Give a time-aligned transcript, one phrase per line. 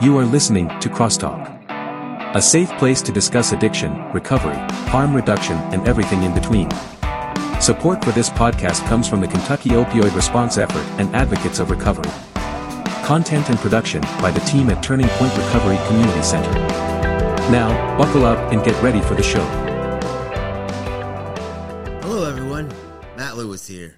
[0.00, 1.58] You are listening to Crosstalk.
[2.36, 4.54] A safe place to discuss addiction, recovery,
[4.86, 6.70] harm reduction, and everything in between.
[7.60, 12.12] Support for this podcast comes from the Kentucky Opioid Response Effort and Advocates of Recovery.
[13.02, 16.52] Content and production by the team at Turning Point Recovery Community Center.
[17.50, 19.44] Now, buckle up and get ready for the show.
[22.02, 22.72] Hello, everyone.
[23.16, 23.96] Matt Lewis here.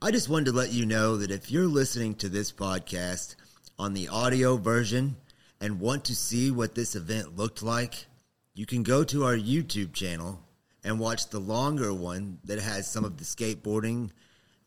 [0.00, 3.34] I just wanted to let you know that if you're listening to this podcast
[3.76, 5.16] on the audio version
[5.62, 8.06] and want to see what this event looked like,
[8.52, 10.40] you can go to our YouTube channel
[10.82, 14.10] and watch the longer one that has some of the skateboarding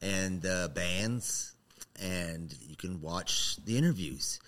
[0.01, 1.53] and uh, bands,
[2.01, 4.39] and you can watch the interviews.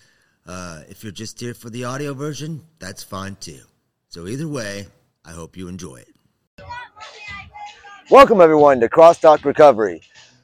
[0.46, 3.60] Uh, if you're just here for the audio version, that's fine too.
[4.08, 4.86] So, either way,
[5.26, 6.64] I hope you enjoy it.
[8.10, 10.00] Welcome, everyone, to Crosstalk Recovery,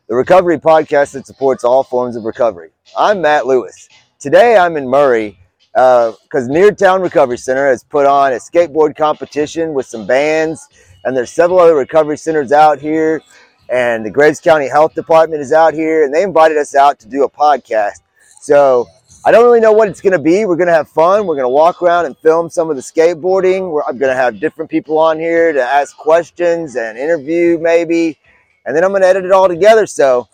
[0.09, 2.73] the recovery podcast that supports all forms of recovery.
[2.95, 3.89] I'm Matt Lewis.
[4.19, 5.39] Today, I'm in Murray
[5.75, 10.69] because uh, Neartown Recovery Center has put on a skateboard competition with some bands,
[11.05, 13.21] and there's several other recovery centers out here,
[13.69, 17.09] and the Graves County Health Department is out here, and they invited us out to
[17.09, 18.03] do a podcast.
[18.41, 18.87] So
[19.27, 20.45] I don't really know what it's going to be.
[20.45, 21.27] We're going to have fun.
[21.27, 23.73] We're going to walk around and film some of the skateboarding.
[23.73, 28.17] We're, I'm going to have different people on here to ask questions and interview maybe,
[28.65, 29.87] and then I'm going to edit it all together.
[29.87, 30.29] So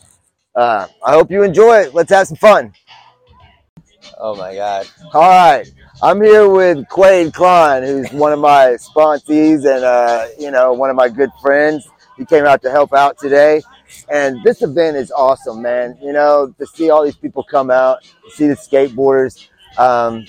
[0.54, 1.94] uh, I hope you enjoy it.
[1.94, 2.74] Let's have some fun.
[4.18, 4.86] Oh my God.
[5.12, 5.70] All right.
[6.02, 10.90] I'm here with Quade Klein, who's one of my sponsees and, uh, you know, one
[10.90, 11.86] of my good friends.
[12.16, 13.62] He came out to help out today.
[14.08, 15.98] And this event is awesome, man.
[16.02, 17.98] You know, to see all these people come out,
[18.30, 19.48] see the skateboarders.
[19.78, 20.26] Um,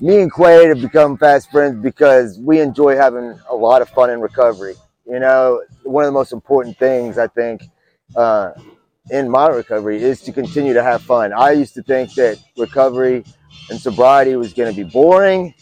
[0.00, 4.10] me and Quade have become fast friends because we enjoy having a lot of fun
[4.10, 4.74] in recovery.
[5.06, 7.62] You know, one of the most important things, I think,
[8.16, 8.52] uh,
[9.10, 11.32] in my recovery is to continue to have fun.
[11.32, 13.24] I used to think that recovery
[13.70, 15.54] and sobriety was going to be boring,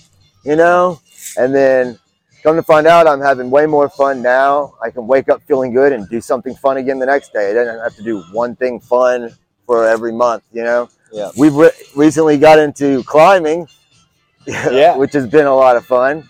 [0.44, 1.00] you know,
[1.36, 1.98] and then
[2.42, 4.74] come to find out I'm having way more fun now.
[4.82, 7.50] I can wake up feeling good and do something fun again the next day.
[7.50, 9.30] I don't have to do one thing fun
[9.66, 10.88] for every month, you know.
[11.12, 11.30] Yeah.
[11.36, 13.68] We've re- recently got into climbing,
[14.46, 14.96] Yeah.
[14.96, 16.28] which has been a lot of fun.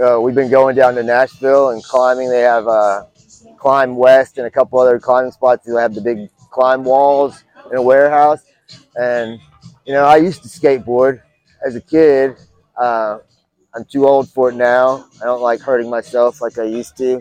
[0.00, 2.30] Uh, we've been going down to Nashville and climbing.
[2.30, 3.04] They have uh,
[3.60, 5.66] Climb West and a couple other climbing spots.
[5.66, 8.42] They have the big climb walls in a warehouse.
[8.96, 9.38] And,
[9.84, 11.20] you know, I used to skateboard
[11.64, 12.36] as a kid.
[12.76, 13.18] Uh,
[13.74, 15.04] I'm too old for it now.
[15.20, 17.20] I don't like hurting myself like I used to.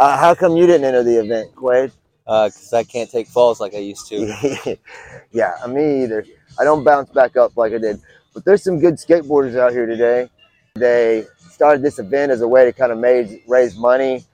[0.00, 1.92] Uh, how come you didn't enter the event, Quade?
[2.24, 4.78] Because I can't take falls like I used to.
[5.30, 6.24] yeah, me either.
[6.58, 8.00] I don't bounce back up like I did.
[8.32, 10.30] But there's some good skateboarders out here today.
[10.74, 14.24] They started this event as a way to kind of made, raise money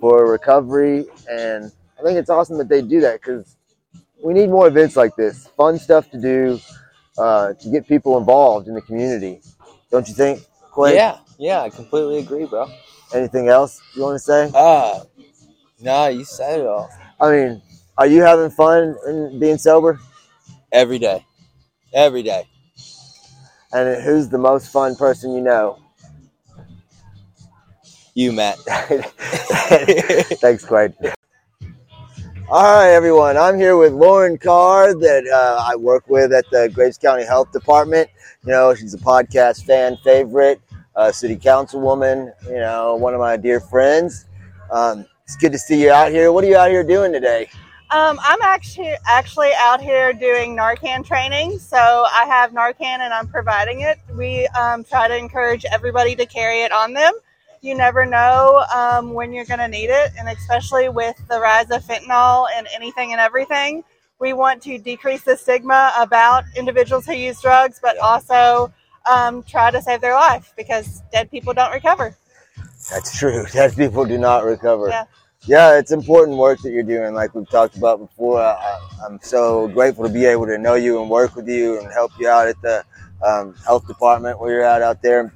[0.00, 3.56] for recovery, and I think it's awesome that they do that because
[4.22, 5.48] we need more events like this.
[5.56, 6.58] Fun stuff to do
[7.18, 9.40] uh, to get people involved in the community.
[9.90, 10.40] Don't you think,
[10.74, 10.94] Quay?
[10.94, 12.68] Yeah, yeah, I completely agree, bro.
[13.12, 14.50] Anything else you want to say?
[14.54, 15.02] Ah,
[15.80, 16.90] no, you said it all.
[17.20, 17.62] I mean,
[17.96, 20.00] are you having fun in being sober?
[20.72, 21.24] Every day,
[21.92, 22.48] every day.
[23.72, 25.78] And who's the most fun person you know?
[28.14, 28.58] You, Matt.
[30.40, 30.94] Thanks, Quade.
[32.50, 33.38] All right, everyone.
[33.38, 37.50] I'm here with Lauren Carr that uh, I work with at the Graves County Health
[37.50, 38.10] Department.
[38.44, 40.60] You know, she's a podcast fan favorite,
[40.96, 42.32] uh, city councilwoman.
[42.46, 44.26] You know, one of my dear friends.
[44.70, 46.30] Um, it's good to see you out here.
[46.30, 47.48] What are you out here doing today?
[47.90, 51.58] Um, I'm actually actually out here doing Narcan training.
[51.58, 53.98] So I have Narcan and I'm providing it.
[54.14, 57.14] We um, try to encourage everybody to carry it on them.
[57.64, 61.70] You never know um, when you're going to need it, and especially with the rise
[61.70, 63.82] of fentanyl and anything and everything,
[64.20, 68.70] we want to decrease the stigma about individuals who use drugs, but also
[69.10, 72.14] um, try to save their life because dead people don't recover.
[72.90, 73.46] That's true.
[73.52, 74.88] Dead people do not recover.
[74.90, 75.04] Yeah.
[75.46, 78.42] Yeah, it's important work that you're doing, like we've talked about before.
[78.42, 81.90] I, I'm so grateful to be able to know you and work with you and
[81.90, 82.84] help you out at the
[83.26, 85.32] um, health department where you're at out there.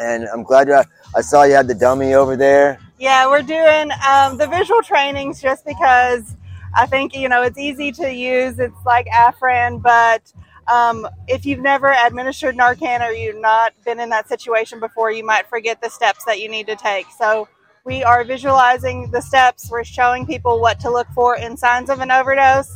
[0.00, 0.82] And I'm glad you.
[1.14, 2.78] I saw you had the dummy over there.
[2.98, 6.36] Yeah, we're doing um, the visual trainings just because
[6.74, 8.58] I think you know it's easy to use.
[8.58, 10.32] It's like Afrin, but
[10.68, 15.24] um, if you've never administered Narcan or you've not been in that situation before, you
[15.24, 17.06] might forget the steps that you need to take.
[17.16, 17.48] So
[17.84, 19.70] we are visualizing the steps.
[19.70, 22.72] We're showing people what to look for in signs of an overdose,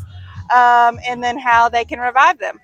[0.54, 2.58] um, and then how they can revive them.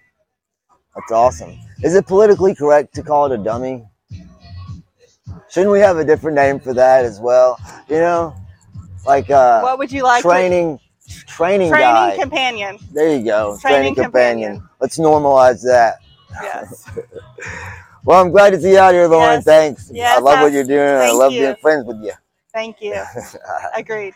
[0.94, 1.58] That's awesome.
[1.82, 3.84] Is it politically correct to call it a dummy?
[5.50, 7.58] Shouldn't we have a different name for that as well?
[7.88, 8.34] You know,
[9.06, 10.22] like uh, What would you like?
[10.22, 10.78] to- training,
[11.08, 12.16] training, training guy.
[12.18, 12.78] companion.
[12.92, 14.68] there you go, Training training, companion.
[14.80, 15.98] Let's normalize that.
[16.42, 16.88] Yes.
[18.04, 19.38] Well, I'm glad to see you out here, Lauren.
[19.38, 19.44] Yes.
[19.44, 19.90] Thanks.
[19.92, 20.78] Yes, I love what you're doing.
[20.80, 21.40] I love you.
[21.40, 22.12] being friends with you.
[22.54, 23.02] Thank you.
[23.76, 24.14] Agreed.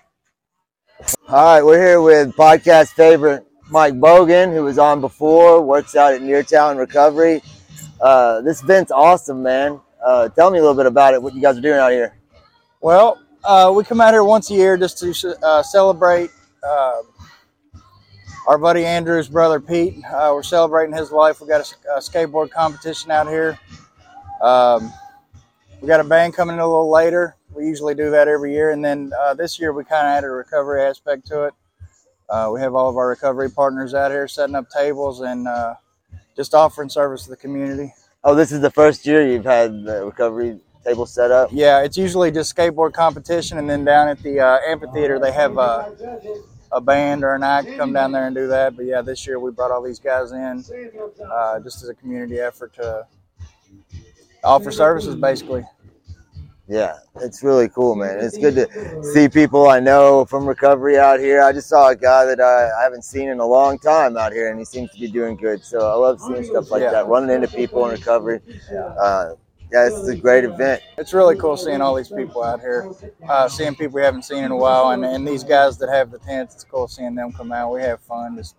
[1.28, 6.14] All right, we're here with podcast favorite Mike Bogan, who was on before, works out
[6.14, 7.42] at Neartown Recovery.
[8.00, 9.80] Uh, this event's awesome, man.
[10.04, 12.16] Uh, tell me a little bit about it, what you guys are doing out here.
[12.80, 16.30] Well, uh, we come out here once a year just to uh, celebrate
[16.62, 17.02] uh,
[18.46, 20.02] our buddy Andrew's brother Pete.
[20.06, 21.40] Uh, we're celebrating his life.
[21.40, 23.58] We got a, a skateboard competition out here.
[24.42, 24.92] Um,
[25.80, 27.36] we got a band coming in a little later.
[27.54, 30.28] We usually do that every year, and then uh, this year we kind of added
[30.28, 31.54] a recovery aspect to it.
[32.28, 35.48] Uh, we have all of our recovery partners out here setting up tables and
[36.36, 37.92] just offering service to the community.
[38.22, 41.48] Oh, this is the first year you've had the recovery table set up?
[41.52, 45.56] Yeah, it's usually just skateboard competition, and then down at the uh, amphitheater they have
[45.56, 45.88] uh,
[46.70, 48.76] a band or an act come down there and do that.
[48.76, 50.62] But yeah, this year we brought all these guys in
[51.32, 53.06] uh, just as a community effort to
[54.44, 55.64] offer services, basically.
[56.70, 58.20] Yeah, it's really cool, man.
[58.20, 61.42] It's good to see people I know from recovery out here.
[61.42, 64.32] I just saw a guy that I, I haven't seen in a long time out
[64.32, 65.64] here, and he seems to be doing good.
[65.64, 66.92] So I love seeing stuff like Yeah.
[66.92, 68.40] that, running into people in recovery.
[68.72, 69.32] Uh,
[69.72, 70.80] yeah, this is a great event.
[70.96, 72.88] It's really cool seeing all these people out here,
[73.28, 76.12] uh, seeing people we haven't seen in a while, and, and these guys that have
[76.12, 76.54] the tents.
[76.54, 77.72] It's cool seeing them come out.
[77.72, 78.54] We have fun just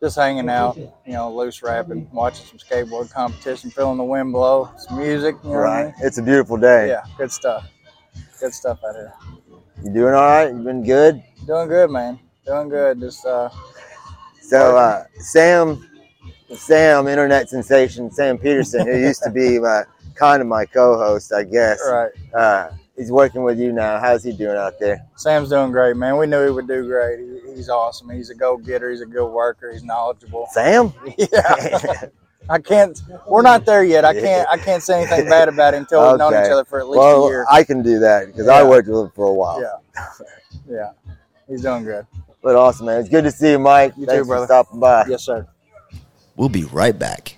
[0.00, 4.70] just hanging out, you know, loose rapping, watching some skateboard competition, feeling the wind blow,
[4.76, 5.36] some music.
[5.42, 5.94] You know what I mean?
[6.00, 6.88] It's a beautiful day.
[6.88, 7.68] Yeah, good stuff.
[8.40, 9.12] Good stuff out here.
[9.82, 10.48] You doing all right?
[10.52, 11.22] You been good?
[11.46, 12.18] Doing good, man.
[12.46, 13.00] Doing good.
[13.00, 13.48] Just uh,
[14.40, 15.88] So uh, Sam,
[16.54, 19.82] Sam, internet sensation Sam Peterson, who used to be my
[20.14, 21.80] kind of my co-host, I guess.
[21.90, 22.10] right.
[22.34, 23.98] Uh, he's working with you now.
[23.98, 25.06] How's he doing out there?
[25.16, 26.18] Sam's doing great, man.
[26.18, 27.20] We knew he would do great.
[27.20, 28.10] He, he's awesome.
[28.10, 28.90] He's a go-getter.
[28.90, 29.72] He's a good worker.
[29.72, 30.48] He's knowledgeable.
[30.52, 30.92] Sam?
[31.16, 32.08] Yeah.
[32.50, 32.98] I can't.
[33.26, 34.06] We're not there yet.
[34.06, 34.48] I can't.
[34.48, 36.98] I can't say anything bad about him until we've known each other for at least
[36.98, 37.46] well, a year.
[37.50, 39.60] I can do that because I worked with him for a while.
[39.60, 40.04] Yeah.
[40.66, 40.92] Yeah.
[41.46, 42.06] He's doing good.
[42.42, 43.00] But awesome, man.
[43.00, 43.92] It's good to see you, Mike.
[43.98, 44.46] You too, brother.
[44.46, 45.06] for stopping by.
[45.08, 45.46] Yes, sir.
[46.36, 47.36] We'll be right back.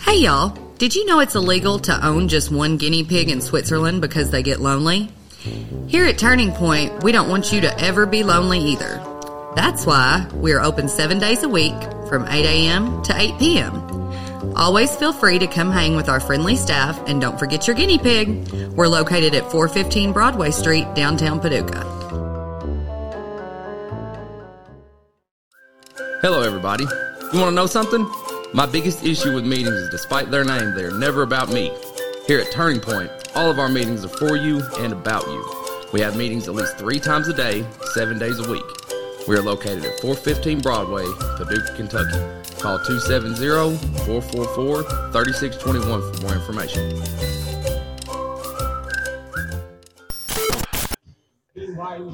[0.00, 4.02] Hey y'all, did you know it's illegal to own just one guinea pig in Switzerland
[4.02, 5.10] because they get lonely?
[5.86, 9.02] Here at Turning Point, we don't want you to ever be lonely either.
[9.54, 11.74] That's why we're open seven days a week
[12.08, 13.02] from 8 a.m.
[13.04, 14.52] to 8 p.m.
[14.54, 17.98] Always feel free to come hang with our friendly staff and don't forget your guinea
[17.98, 18.46] pig.
[18.72, 21.84] We're located at 415 Broadway Street, downtown Paducah.
[26.20, 26.84] Hello, everybody.
[27.32, 28.06] You want to know something?
[28.54, 31.72] My biggest issue with meetings is despite their name, they are never about me.
[32.26, 35.44] Here at Turning Point, all of our meetings are for you and about you.
[35.92, 38.64] We have meetings at least three times a day, seven days a week.
[39.26, 41.04] We are located at 415 Broadway,
[41.36, 42.18] Paducah, Kentucky.
[42.60, 44.82] Call 270 444
[45.12, 47.02] 3621 for more information.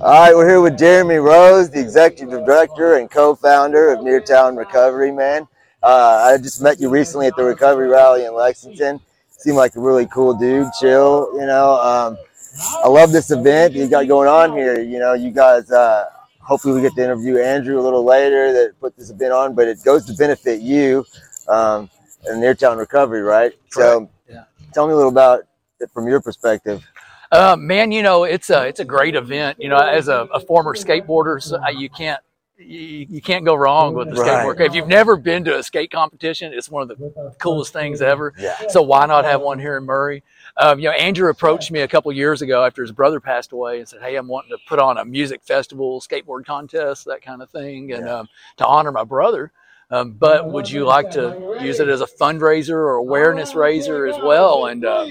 [0.01, 5.13] All right, we're here with Jeremy Rose, the executive director and co-founder of Neartown Recovery.
[5.13, 5.47] Man,
[5.83, 9.01] uh, I just met you recently at the Recovery Rally in Lexington.
[9.31, 11.29] Seemed like a really cool dude, chill.
[11.35, 12.17] You know, um,
[12.85, 14.81] I love this event you got going on here.
[14.81, 15.71] You know, you guys.
[15.71, 16.05] Uh,
[16.41, 19.67] hopefully, we get to interview Andrew a little later that put this event on, but
[19.67, 21.05] it goes to benefit you
[21.49, 21.91] um,
[22.27, 23.53] and Neartown Recovery, right?
[23.71, 24.45] So, Yeah.
[24.73, 25.41] tell me a little about
[25.81, 26.87] it from your perspective.
[27.33, 29.59] Uh, man, you know it's a it's a great event.
[29.59, 32.21] You know, as a, a former skateboarder, so, uh, you can't
[32.65, 34.45] you, you can't go wrong with the Right.
[34.47, 34.61] skateboard.
[34.61, 38.33] If you've never been to a skate competition, it's one of the coolest things ever.
[38.39, 38.57] Yeah.
[38.69, 40.23] So why not have one here in Murray?
[40.57, 43.79] Um, you know, Andrew approached me a couple years ago after his brother passed away
[43.79, 47.43] and said, "Hey, I'm wanting to put on a music festival, skateboard contest, that kind
[47.43, 48.29] of thing, and um,
[48.59, 49.53] to honor my brother."
[49.91, 54.17] Um, but would you like to use it as a fundraiser or awareness raiser as
[54.23, 54.67] well?
[54.67, 55.07] And uh,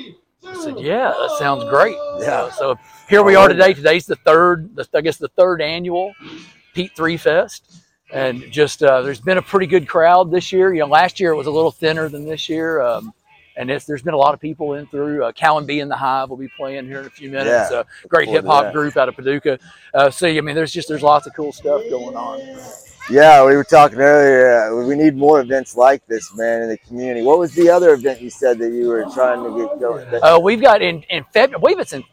[0.48, 2.50] I said, "Yeah, that sounds great." Yeah.
[2.52, 2.78] So
[3.10, 3.74] here we are today.
[3.74, 6.14] Today's the third, the, I guess, the third annual
[6.74, 10.74] Pete Three Fest, and just uh, there's been a pretty good crowd this year.
[10.74, 13.14] You know, last year it was a little thinner than this year, um,
[13.58, 15.24] and it's, there's been a lot of people in through.
[15.24, 17.72] Uh, Callan B and the Hive will be playing here in a few minutes.
[17.72, 19.60] Yeah, a great hip hop group out of Paducah.
[19.94, 22.40] Uh, see, I mean, there's just there's lots of cool stuff going on.
[23.10, 24.72] Yeah, we were talking earlier.
[24.72, 27.24] Uh, we need more events like this, man, in the community.
[27.24, 30.24] What was the other event you said that you were trying to get going?
[30.24, 31.56] Uh, we've got in in February.
[31.56, 32.04] I believe it's in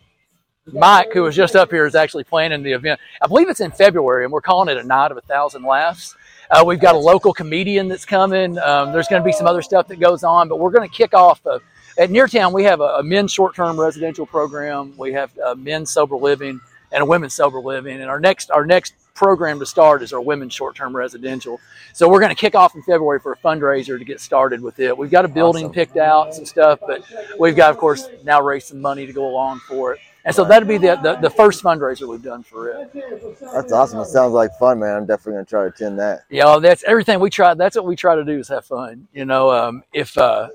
[0.72, 3.00] Mike, who was just up here, is actually planning the event.
[3.22, 6.16] I believe it's in February, and we're calling it a night of a thousand laughs.
[6.50, 8.58] Uh, we've got a local comedian that's coming.
[8.58, 10.94] Um, there's going to be some other stuff that goes on, but we're going to
[10.94, 11.58] kick off uh,
[11.98, 12.52] at Neartown.
[12.52, 14.94] We have a, a men's short-term residential program.
[14.96, 16.60] We have uh, men's sober living,
[16.90, 18.00] and a women's sober living.
[18.00, 21.60] And our next our next program to start is our women's short term residential.
[21.92, 24.78] So we're going to kick off in February for a fundraiser to get started with
[24.78, 24.96] it.
[24.96, 25.74] We've got a building Awesome.
[25.74, 27.02] picked out, some stuff, but
[27.38, 30.00] we've got, of course, now raised some money to go along for it.
[30.28, 32.92] And so that'd be the, the, the first fundraiser we've done for it.
[33.54, 33.98] That's awesome.
[34.00, 34.94] It sounds like fun, man.
[34.94, 36.24] I'm definitely gonna try to attend that.
[36.30, 39.24] know that's everything we try that's what we try to do is have fun you
[39.24, 40.48] know um, if uh,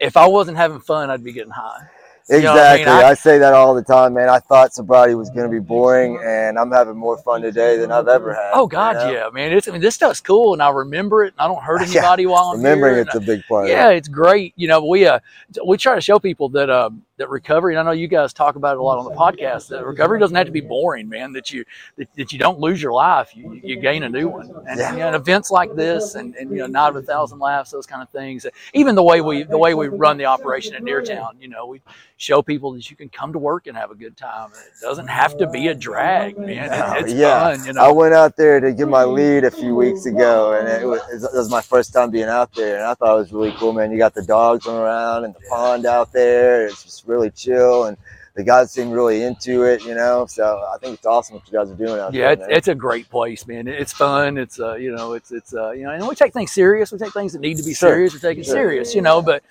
[0.00, 1.86] if i wasn't having fun i'd be getting high
[2.30, 2.80] You know I mean?
[2.80, 2.92] Exactly.
[3.04, 4.28] I, I- say that all the time, man.
[4.30, 7.90] I thought sobriety was going to be boring, and I'm having more fun today than
[7.92, 8.52] I've ever had.
[8.54, 9.24] oh god you know?
[9.24, 11.62] yeah man it's i mean this stuff's cool and i remember it and i don't
[11.62, 11.98] hurt Yeah.
[12.00, 13.68] anybody while i'm Remembering here, it's a big part.
[13.68, 13.96] yeah it.
[13.98, 15.18] it's great you know we uh
[15.66, 18.56] we try to show people that um that recovery and i know you guys talk
[18.56, 21.32] about it a lot on the podcast that recovery doesn't have to be boring man
[21.32, 21.64] that you
[21.96, 24.92] that, that you don't lose your life you, you gain a new one and, Yeah.
[24.92, 27.70] you know, and events like this and, and you know night of a thousand laughs
[27.70, 30.82] those kind of things even the way we the way we run the operation at
[30.82, 31.80] Neartown you know we
[32.16, 35.06] show people that you can come to work and have a good time it doesn't
[35.08, 37.56] have to be a drag man It- it's yeah.
[37.56, 37.82] fun you know.
[37.84, 41.00] I went out there to get my lead a few weeks ago, and it was,
[41.24, 43.72] it was my first time being out there, and I thought it was really cool,
[43.72, 43.90] man.
[43.92, 46.66] You got the dogs running around and the pond out there.
[46.66, 47.96] It's just really chill, and
[48.34, 50.26] the guys seem really into it, you know.
[50.26, 52.48] So I think it's awesome what you guys are doing out yeah, there.
[52.48, 53.68] it's, it's a great place, man.
[53.68, 54.38] It's fun.
[54.38, 56.92] It's uh, you know, it's it's uh, you know, and we take things serious.
[56.92, 58.14] We take things that need to be Sure, serious.
[58.14, 58.54] We take it sure.
[58.54, 59.20] serious, you know.
[59.22, 59.42] But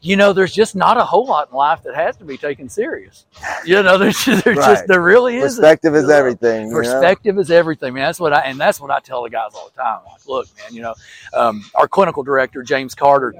[0.00, 2.68] you know, there's just not a whole lot in life that has to be taken
[2.68, 3.26] serious.
[3.64, 4.56] You know, there's there's Right.
[4.56, 5.56] just there really is.
[5.56, 6.68] Perspective is everything.
[6.68, 6.78] You know?
[6.78, 8.04] Perspective is everything, man.
[8.06, 10.00] That's what I and that's what I tell the guys all the time.
[10.06, 10.94] Like, look, man, you know,
[11.34, 13.34] um, our clinical director James Carter.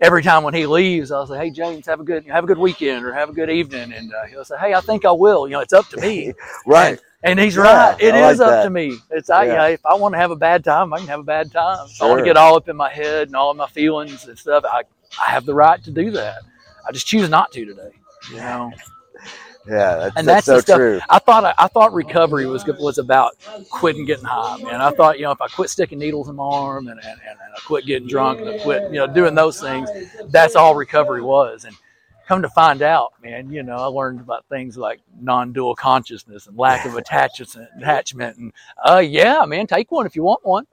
[0.00, 2.58] Every time when he leaves, I'll say, "Hey, James, have a good have a good
[2.58, 5.46] weekend or have a good evening," and uh, he'll say, "Hey, I think I will."
[5.48, 6.32] You know, it's up to me.
[6.66, 6.98] Right.
[7.22, 8.00] And he's Yeah, right.
[8.00, 8.62] It I is like up that.
[8.64, 8.98] to me.
[9.10, 9.50] It's I, Yeah.
[9.52, 11.50] you know, if I want to have a bad time, I can have a bad
[11.52, 11.86] time.
[11.90, 12.24] If I want to Sure.
[12.24, 14.82] get all up in my head and all of my feelings and stuff, I,
[15.20, 16.42] I have the right to do that.
[16.86, 17.90] I just choose not to today.
[18.30, 18.72] You know,
[19.68, 20.76] Yeah, that's, and that's, that's, so the stuff.
[20.76, 21.00] true.
[21.08, 23.36] I thought I, I thought recovery was was about
[23.70, 24.80] quitting getting high, man.
[24.80, 27.38] I thought you know if I quit sticking needles in my arm and, and, and
[27.40, 29.90] I quit getting drunk and I quit you know doing those things,
[30.28, 31.64] that's all recovery was.
[31.64, 31.76] And
[32.28, 36.56] come to find out, man, you know I learned about things like non-dual consciousness and
[36.58, 38.52] lack of attachment, attachment, and
[38.84, 40.66] uh, yeah, man, take one if you want one.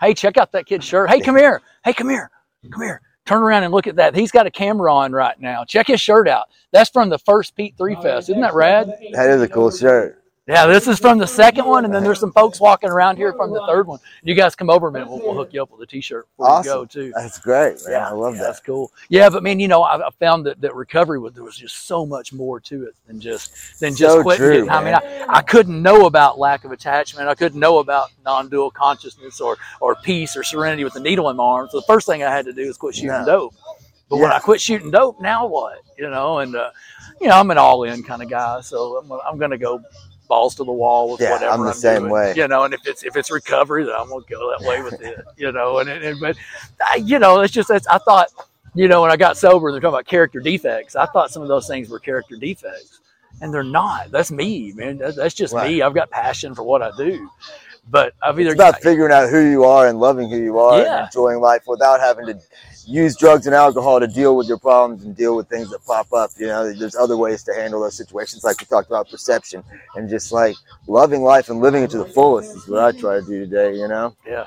[0.00, 1.10] Hey, check out that kid's shirt.
[1.10, 1.62] Hey, come here.
[1.84, 2.30] Hey, come here.
[2.70, 3.00] Come here.
[3.24, 4.16] Turn around and look at that.
[4.16, 5.64] He's got a camera on right now.
[5.64, 6.46] Check his shirt out.
[6.72, 8.28] That's from the first Pete Three oh, Fest.
[8.30, 8.92] Isn't that rad?
[9.12, 10.21] That is a cool shirt.
[10.52, 13.32] Yeah, this is from the second one, and then there's some folks walking around here
[13.32, 13.98] from the third one.
[14.22, 15.08] You guys come over a minute.
[15.08, 16.68] We'll, we'll hook you up with a T-shirt before Awesome.
[16.70, 17.12] you go too.
[17.16, 17.92] That's great, man.
[17.92, 18.46] Yeah, I love yeah, that.
[18.48, 18.92] That's cool.
[19.08, 21.86] Yeah, but man, you know, I, I found that, that recovery was there was just
[21.86, 24.66] so much more to it than just than just So quitting.
[24.66, 24.94] true, I mean.
[24.94, 27.28] I, I couldn't know about lack of attachment.
[27.28, 31.36] I couldn't know about non-dual consciousness or or peace or serenity with the needle in
[31.36, 31.68] my arm.
[31.70, 33.24] So the first thing I had to do was quit shooting No.
[33.24, 33.54] dope.
[34.10, 35.78] But when I quit shooting dope, now what?
[35.96, 36.72] You know, and uh,
[37.22, 39.82] you know, I'm an all-in kind of guy, so I'm, I'm going to go
[40.32, 42.32] balls to the wall with Yeah, whatever I'm the same doing, way.
[42.34, 45.00] You know, and if it's if it's recovery, then I'm to go that way with
[45.02, 45.18] it.
[45.36, 46.36] You know, and, and, and but
[46.88, 48.28] I, you know, it's just it's, I thought,
[48.74, 50.96] you know, when I got sober, they're talking about character defects.
[50.96, 53.00] I thought some of those things were character defects,
[53.42, 54.10] and they're not.
[54.10, 54.98] That's me, man.
[54.98, 55.68] That, that's just Right.
[55.68, 55.82] me.
[55.82, 57.28] I've got passion for what I do,
[57.90, 60.80] but I've either It's about figuring out who you are and loving who you are
[60.80, 60.98] Yeah.
[60.98, 62.38] and enjoying life without having to
[62.86, 66.12] use drugs and alcohol to deal with your problems and deal with things that pop
[66.12, 66.30] up.
[66.38, 69.62] You know, there's other ways to handle those situations, like we talked about perception
[69.94, 73.20] and just like loving life and living it to the fullest is what I try
[73.20, 73.76] to do today.
[73.76, 74.46] You know, yeah,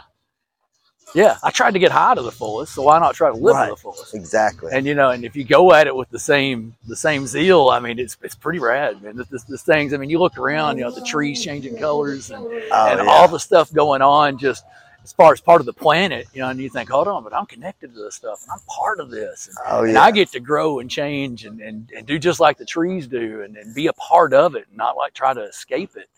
[1.15, 1.37] yeah.
[1.41, 3.65] I tried to get high to the fullest, so why not try to live Right.
[3.69, 4.13] to the fullest?
[4.13, 4.69] exactly.
[4.73, 7.69] And you know, and if you go at it with the same the same zeal,
[7.69, 9.15] I mean, it's it's pretty rad, man.
[9.17, 9.93] This, this, this things.
[9.93, 13.05] I mean, you look around, you know, the trees changing colors and Oh, and yeah.
[13.07, 14.65] all the stuff going on, just
[15.03, 16.49] as far as part of the planet, you know.
[16.49, 19.09] And you think, hold on, but I'm connected to this stuff, and I'm part of
[19.11, 22.39] this, and, oh and I get to grow and change and, and, and do just
[22.39, 25.33] like the trees do, and, and be a part of it, and not like try
[25.33, 26.09] to escape it.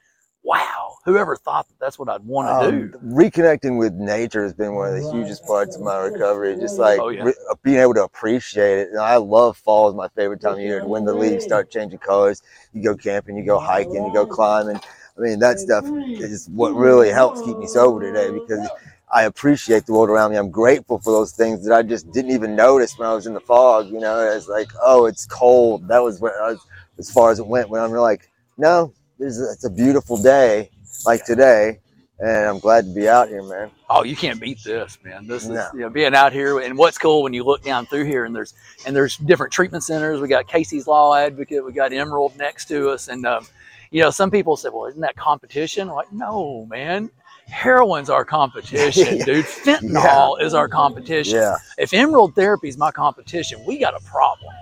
[0.47, 2.99] Wow, whoever thought that that's what I'd want to Um, do?
[3.03, 6.55] reconnecting with nature has been one of the hugest parts of my recovery.
[6.55, 7.25] Just like Oh, yeah.
[7.25, 8.89] re- uh, being able to appreciate it.
[8.91, 10.77] And I love fall is my favorite time of year.
[10.79, 14.25] And when the leaves start changing colors, you go camping, you go hiking, you go
[14.25, 14.77] climbing.
[15.17, 18.69] I mean, that stuff is what really helps keep me sober today because
[19.13, 20.37] I appreciate the world around me.
[20.37, 23.33] I'm grateful for those things that I just didn't even notice when I was in
[23.33, 23.87] the fog.
[23.87, 25.89] You know, it's like, oh, it's cold.
[25.89, 26.65] That was where I was,
[26.97, 27.69] as far as it went.
[27.69, 30.69] When I'm like, no, a, it's a beautiful day
[31.05, 31.79] like today,
[32.19, 33.71] and I'm glad to be out here, man.
[33.89, 35.27] Oh, you can't beat this, man.
[35.27, 38.05] This is you know, being out here, and what's cool when you look down through
[38.05, 38.53] here, and there's
[38.85, 40.21] and there's different treatment centers.
[40.21, 43.47] We got Casey's Law Advocate, we got Emerald next to us, and um,
[43.91, 47.09] you know, some people say, "Well, isn't that competition?" I'm like, no, man.
[47.47, 49.45] Heroin's our competition, dude.
[49.45, 51.37] Fentanyl is our competition.
[51.37, 54.53] Yeah, If Emerald Therapy is my competition, we got a problem.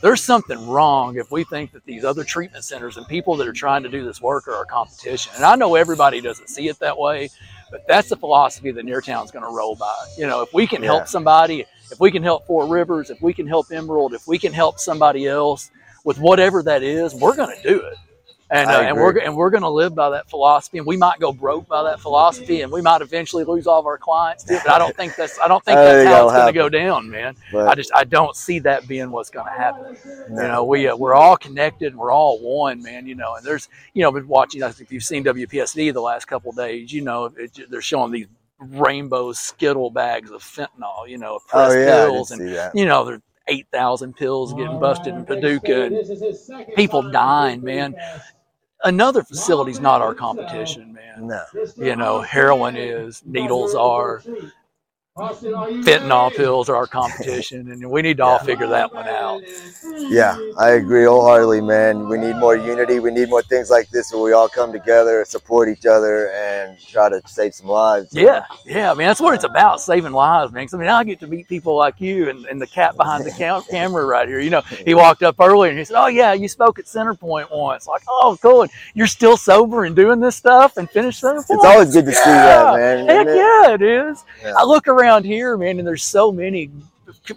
[0.00, 3.52] There's something wrong if we think that these other treatment centers and people that are
[3.52, 5.32] trying to do this work are our competition.
[5.36, 7.30] And I know everybody doesn't see it that way,
[7.70, 9.94] but that's the philosophy that Neartown's going to roll by.
[10.16, 10.90] You know, if we can Yeah.
[10.90, 14.38] help somebody, if we can help Four Rivers, if we can help Emerald, if we
[14.38, 15.70] can help somebody else
[16.04, 17.96] with whatever that is, we're going to do it.
[18.48, 21.18] And, uh, and we're and we're going to live by that philosophy, and we might
[21.18, 24.58] go broke by that philosophy, and we might eventually lose all of our clients too.
[24.64, 26.52] But I don't think that's I don't think I that's think how it's going to
[26.52, 27.34] go down, man.
[27.50, 29.96] But I just I don't see that being what's going to happen.
[30.30, 30.42] No.
[30.42, 33.06] You know, we uh, we're all connected, and we're all one, man.
[33.08, 34.62] You know, and there's you know, been watching.
[34.62, 37.82] I think if you've seen WPSD the last couple of days, you know, it, they're
[37.82, 38.26] showing these
[38.60, 41.08] rainbow skittle bags of fentanyl.
[41.08, 45.24] You know, oh yeah, pills, and you know, there's eight thousand pills getting busted in
[45.24, 47.94] Paducah, and people dying, man.
[48.84, 51.26] Another facility's not our competition, man.
[51.26, 51.42] No.
[51.76, 54.22] You know, heroin is, needles are,
[55.16, 59.42] fentanyl pills are our competition, and we need to all figure that one out.
[59.96, 62.08] Yeah, I agree wholeheartedly, man.
[62.08, 62.98] We need more unity.
[63.00, 66.78] We need more things like this where we all come together, support each other, and
[66.78, 68.10] try to save some lives.
[68.12, 68.90] Yeah, yeah.
[68.90, 70.66] I mean, that's what it's about, saving lives, man.
[70.66, 73.24] 'Cause, I mean, I get to meet people like you and, and the cat behind
[73.24, 74.40] the cam- camera right here.
[74.40, 77.50] You know, he walked up earlier and he said, "Oh yeah, you spoke at Centerpoint
[77.56, 78.62] once." Like, oh, cool.
[78.62, 81.46] And you're still sober and doing this stuff and finished Centerpoint.
[81.50, 83.08] It's always good to see that, man.
[83.08, 83.36] Heck it?
[83.36, 84.24] yeah, it is.
[84.42, 84.52] Yeah.
[84.58, 86.70] I look around here, man, and there's so many.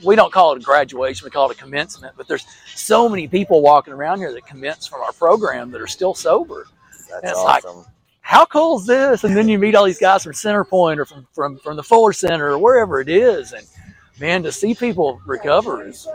[0.03, 2.15] We don't call it a graduation; we call it a commencement.
[2.17, 2.45] But there's
[2.75, 6.67] so many people walking around here that commence from our program that are still sober.
[7.09, 7.85] That's It's like- awesome.
[8.21, 9.23] How cool is this?
[9.23, 12.13] And then you meet all these guys from Centerpoint or from from from the Fuller
[12.13, 13.65] Center or wherever it is, and
[14.19, 16.07] man, to see people recover is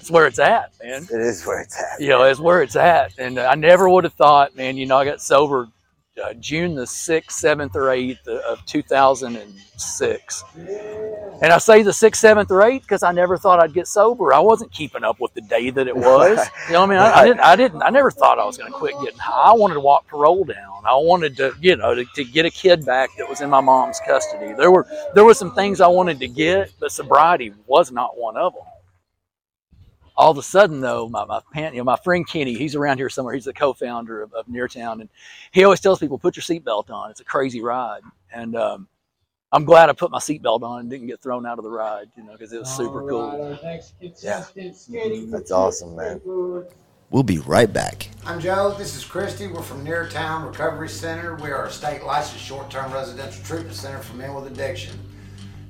[0.00, 1.04] it's where it's at, man.
[1.04, 2.00] it is where it's at.
[2.00, 3.18] You know, it's where it's at.
[3.18, 4.76] And I never would have thought, man.
[4.76, 5.68] You know, I got sober
[6.22, 10.44] uh, June the sixth, seventh, or eighth of two thousand and six.
[10.56, 14.32] And I say the sixth, seventh, or eighth because I never thought I'd get sober.
[14.32, 16.38] I wasn't keeping up with the day that it was.
[16.66, 18.56] You know, what I mean, I, I didn't, I didn't, I never thought I was
[18.56, 19.50] going to quit getting high.
[19.50, 20.82] I wanted to walk parole down.
[20.86, 23.60] I wanted to, you know, to, to get a kid back that was in my
[23.60, 24.54] mom's custody.
[24.54, 28.38] There were, there were some things I wanted to get, but sobriety was not one
[28.38, 28.62] of them.
[30.16, 32.98] All of a sudden, though, my my, pan, you know, my friend Kenny, he's around
[32.98, 33.34] here somewhere.
[33.34, 35.08] He's the co-founder of, of Neartown, and
[35.50, 37.10] he always tells people, "Put your seatbelt on.
[37.10, 38.88] It's a crazy ride." And um,
[39.52, 42.06] I'm glad I put my seatbelt on and didn't get thrown out of the ride,
[42.16, 43.58] you know, because it was super cool.
[44.20, 44.44] Yeah.
[45.30, 46.20] That's awesome, man.
[47.10, 48.08] We'll be right back.
[48.26, 48.74] I'm Joe.
[48.76, 49.46] This is Christy.
[49.46, 51.36] We're from Neartown Recovery Center.
[51.36, 54.98] We are a state licensed short-term residential treatment center for men with addiction.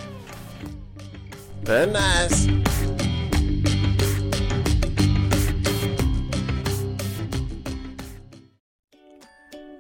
[1.62, 2.48] Very nice.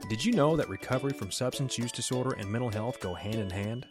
[0.09, 3.49] Did you know that recovery from substance use disorder and mental health go hand in
[3.49, 3.85] hand?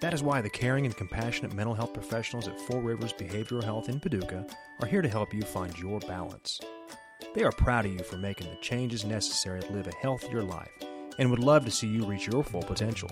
[0.00, 3.90] That is why the caring and compassionate mental health professionals at Four Rivers Behavioral Health
[3.90, 4.46] in Paducah
[4.80, 6.58] are here to help you find your balance.
[7.34, 10.70] They are proud of you for making the changes necessary to live a healthier life
[11.18, 13.10] and would love to see you reach your full potential.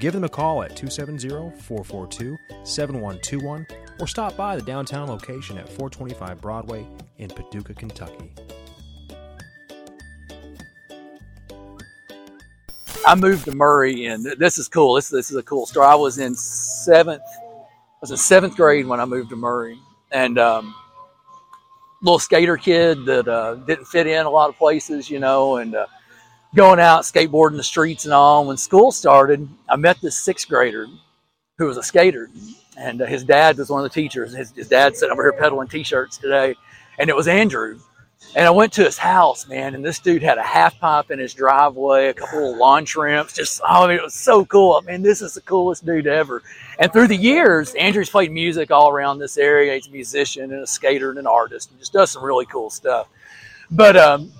[0.00, 3.66] Give them a call at 270 442 7121
[4.00, 6.86] or stop by the downtown location at 425 Broadway
[7.18, 8.32] in Paducah, Kentucky.
[13.08, 14.92] I moved to Murray, and this is cool.
[14.92, 15.86] This this is a cool story.
[15.86, 19.78] I was in seventh, I was in seventh grade when I moved to Murray,
[20.12, 20.74] and um,
[22.02, 25.74] little skater kid that uh, didn't fit in a lot of places, you know, and
[25.74, 25.86] uh,
[26.54, 28.44] going out skateboarding the streets and all.
[28.44, 30.86] When school started, I met this sixth grader
[31.56, 32.28] who was a skater,
[32.76, 34.34] and uh, his dad was one of the teachers.
[34.34, 36.54] His, his dad sitting over here peddling t-shirts today,
[36.98, 37.80] and it was Andrew.
[38.36, 41.18] And I went to his house, man, and this dude had a half pipe in
[41.18, 43.34] his driveway, a couple of launch ramps.
[43.34, 44.80] Just, oh, I mean, it was so cool.
[44.82, 46.42] I mean, this is the coolest dude ever.
[46.78, 49.74] And through the years, Andrew's played music all around this area.
[49.74, 52.70] He's a musician and a skater and an artist, and just does some really cool
[52.70, 53.08] stuff.
[53.70, 54.32] But, um,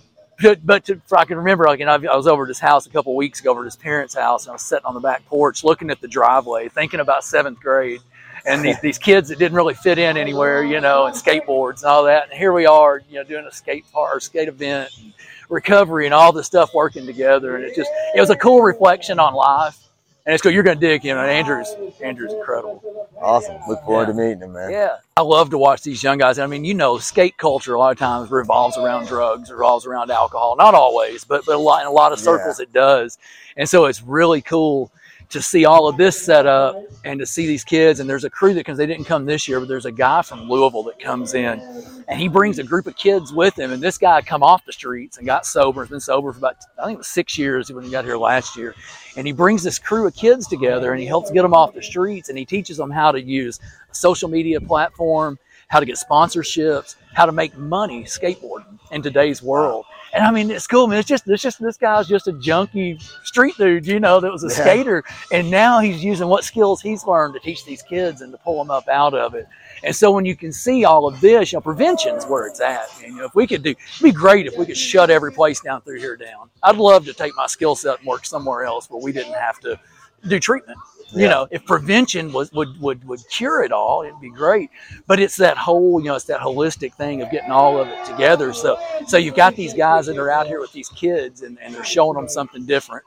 [0.43, 2.87] but, but to, I can remember, like, you know, I was over at his house
[2.87, 4.95] a couple of weeks ago, over at his parents' house, and I was sitting on
[4.95, 8.01] the back porch looking at the driveway, thinking about seventh grade
[8.49, 11.91] and these, these kids that didn't really fit in anywhere, you know, and skateboards and
[11.91, 12.25] all that.
[12.31, 15.13] And here we are, you know, doing a skate park or skate event, and
[15.49, 17.57] recovery, and all this stuff working together.
[17.57, 19.79] And it just, it was a cool reflection on life.
[20.27, 20.53] And it's cool.
[20.53, 21.17] You're going to dig him.
[21.17, 22.83] And Andrew's, Andrew's incredible.
[23.19, 23.57] Awesome.
[23.67, 24.07] Look forward Yeah.
[24.09, 24.71] to meeting him, man.
[24.71, 24.97] Yeah.
[25.17, 26.39] I love to watch these young guys.
[26.39, 30.11] I mean, you know, skate culture a lot of times revolves around drugs, revolves around
[30.11, 30.55] alcohol.
[30.57, 33.17] Not always, but, but a lot, in a lot of circles it does.
[33.57, 34.93] And so it's really cool
[35.31, 38.01] to see all of this set up and to see these kids.
[38.01, 40.23] And there's a crew that comes, they didn't come this year, but there's a guy
[40.23, 41.61] from Louisville that comes in
[42.09, 43.71] and he brings a group of kids with him.
[43.71, 46.57] And this guy come off the streets and got sober, has been sober for about,
[46.81, 48.75] I think it was six years when he got here last year.
[49.17, 51.83] And he brings this crew of kids together and he helps get them off the
[51.83, 53.61] streets and he teaches them how to use
[53.91, 55.39] a social media platform,
[55.69, 59.85] how to get sponsorships, how to make money skateboarding in today's world.
[60.15, 60.99] And I mean, it's cool, man.
[60.99, 64.43] It's just, it's just, this guy's just a junky street dude, you know, that was
[64.45, 64.65] a Yeah.
[64.65, 65.05] skater.
[65.33, 68.59] And now he's using what skills he's learned to teach these kids and to pull
[68.59, 69.47] them up out of it.
[69.85, 72.87] And so when you can see all of this, you know, prevention's where it's at.
[73.03, 75.33] And, you know, if we could do, it'd be great if we could shut every
[75.33, 76.51] place down through here down.
[76.63, 79.61] I'd love to take my skill set and work somewhere else where we didn't have
[79.61, 79.79] to
[80.27, 80.79] do treatment.
[81.13, 81.29] You Yeah.
[81.31, 84.71] know, if prevention was would, would would cure it all, it'd be great.
[85.07, 88.05] But it's that whole, you know, it's that holistic thing of getting all of it
[88.05, 88.53] together.
[88.53, 91.75] So so you've got these guys that are out here with these kids and, and
[91.75, 93.05] they're showing them something different.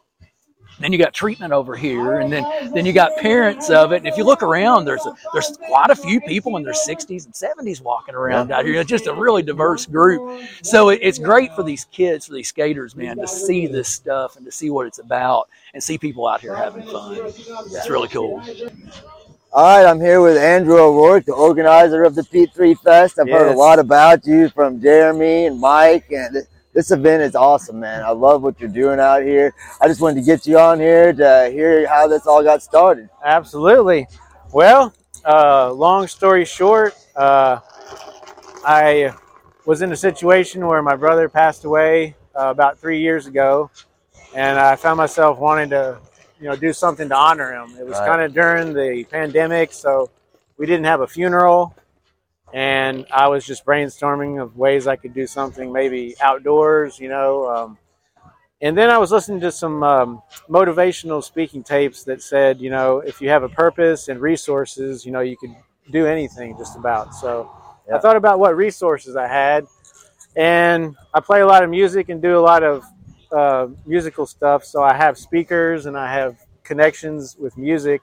[0.82, 3.98] Then you got treatment over here, and then then you got parents of it.
[3.98, 7.26] And if you look around, there's a, there's quite a few people in their 60s
[7.26, 8.80] and 70s walking around out here.
[8.80, 10.42] It's just a really diverse group.
[10.64, 14.36] So it, it's great for these kids, for these skaters, man, to see this stuff
[14.36, 17.18] and to see what it's about, and see people out here having fun.
[17.26, 18.42] It's really cool.
[19.54, 23.20] All right, I'm here with Andrew O'Rourke, the organizer of the P3 Fest.
[23.20, 27.80] I've heard a lot about you from Jeremy and Mike, and this event is awesome,
[27.80, 28.04] man.
[28.04, 29.54] I love what you're doing out here.
[29.82, 33.10] I just wanted to get you on here to hear how this all got started.
[33.24, 34.08] Absolutely.
[34.54, 34.94] Well,
[35.26, 37.60] uh, long story short, uh,
[38.66, 39.14] I
[39.66, 43.70] was in a situation where my brother passed away uh, about three years ago,
[44.36, 46.00] and I found myself wanting to,
[46.40, 47.76] you know, do something to honor him.
[47.80, 48.08] It was Right.
[48.08, 50.10] kind of during the pandemic, so
[50.58, 51.76] we didn't have a funeral,
[52.54, 57.48] and I was just brainstorming of ways I could do something, maybe outdoors, you know.
[57.50, 57.78] Um,
[58.62, 63.00] and then I was listening to some um, motivational speaking tapes that said, you know,
[63.00, 65.56] if you have a purpose and resources, you know, you could
[65.92, 67.16] do anything just about.
[67.16, 67.50] So
[67.94, 69.66] I thought about what resources I had,
[70.36, 72.86] and I play a lot of music and do a lot of
[73.32, 74.64] uh, musical stuff.
[74.64, 78.02] So I have speakers and I have connections with music.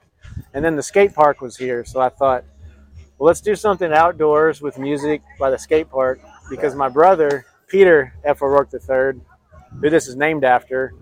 [0.52, 2.44] And then the skate park was here, so I thought,
[3.18, 8.14] well, let's do something outdoors with music by the skate park because my brother Peter
[8.24, 8.42] F.
[8.42, 9.20] O'Rourke III,
[9.80, 10.94] who this is named after,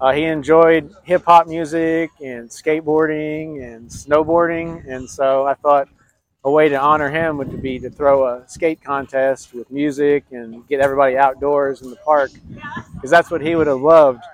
[0.00, 5.88] uh, he enjoyed hip hop music and skateboarding and snowboarding, and so I thought
[6.44, 10.66] a way to honor him would be to throw a skate contest with music and
[10.68, 12.30] get everybody outdoors in the park
[12.94, 14.24] because that's what he would have loved.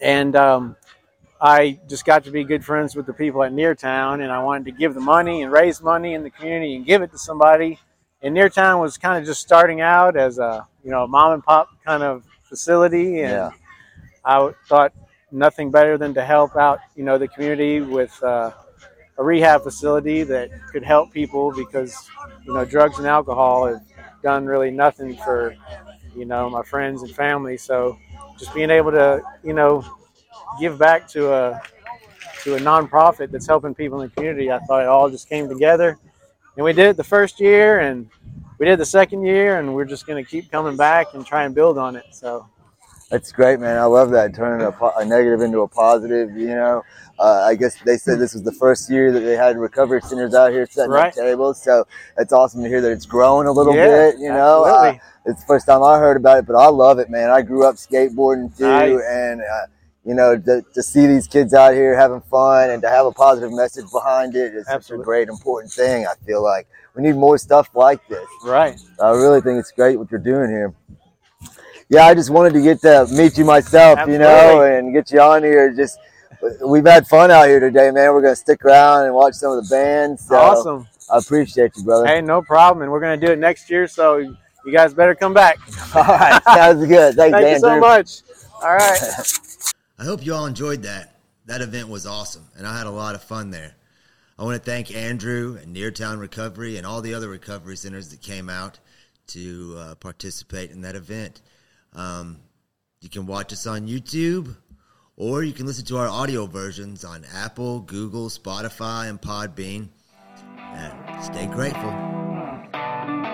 [0.00, 0.76] And um,
[1.44, 4.64] I just got to be good friends with the people at Neartown, and I wanted
[4.64, 7.78] to give the money and raise money in the community and give it to somebody.
[8.22, 11.68] And Neartown was kind of just starting out as a you know mom and pop
[11.84, 13.50] kind of facility, and Yeah.
[14.24, 14.94] I thought
[15.30, 18.52] nothing better than to help out you know the community with uh,
[19.18, 22.08] a rehab facility that could help people because
[22.46, 23.82] you know drugs and alcohol have
[24.22, 25.54] done really nothing for
[26.16, 27.58] you know my friends and family.
[27.58, 27.98] So
[28.38, 29.84] just being able to you know
[30.60, 31.62] give back to a
[32.44, 35.48] to a nonprofit that's helping people in the community, I thought it all just came
[35.48, 35.98] together.
[36.56, 38.08] And we did it the first year, and
[38.58, 41.44] we did the second year, and we're just going to keep coming back and try
[41.44, 42.06] and build on it.
[42.10, 42.46] So
[43.10, 43.78] That's great, man.
[43.78, 46.36] I love that turning a, a negative into a positive.
[46.36, 46.82] You know,
[47.18, 50.34] uh, I guess they said this was the first year that they had recovery centers
[50.34, 51.08] out here setting Right.
[51.08, 51.62] up tables.
[51.62, 51.86] So
[52.18, 54.18] it's awesome to hear that it's growing a little Yeah, bit.
[54.20, 54.92] You know, uh,
[55.26, 57.30] it's the first time I heard about it, but I love it, man.
[57.30, 59.04] I grew up skateboarding too, Nice.
[59.08, 59.66] and uh,
[60.04, 63.12] you know, to, to see these kids out here having fun and to have a
[63.12, 66.06] positive message behind it is such a great, important thing.
[66.06, 68.26] I feel like we need more stuff like this.
[68.44, 70.74] right, I really think it's great what you're doing here.
[71.88, 75.20] Yeah, I just wanted to get to meet you myself, you know, and get you
[75.20, 75.72] on here.
[75.74, 75.98] Just
[76.66, 78.12] we've had fun out here today, man.
[78.12, 80.26] We're gonna stick around and watch some of the bands.
[80.26, 80.88] So awesome.
[81.12, 82.06] I appreciate you, brother.
[82.06, 82.82] Hey, no problem.
[82.82, 83.86] And we're going to do it next year.
[83.86, 85.58] So you guys better come back.
[85.94, 87.14] All right, sounds good.
[87.14, 88.22] Thanks, Thank you so much.
[88.62, 89.40] All right.
[89.98, 91.20] I hope you all enjoyed that.
[91.46, 93.74] That event was awesome, and I had a lot of fun there.
[94.36, 98.20] I want to thank Andrew and Neartown Recovery and all the other recovery centers that
[98.20, 98.80] came out
[99.28, 101.40] to uh, participate in that event.
[101.92, 102.38] Um,
[103.00, 104.56] you can watch us on YouTube,
[105.16, 109.88] or you can listen to our audio versions on Apple, Google, Spotify, and Podbean.
[110.58, 111.94] And stay grateful.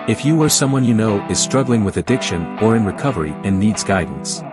[0.07, 3.83] If you or someone you know is struggling with addiction or in recovery and needs
[3.83, 4.43] guidance,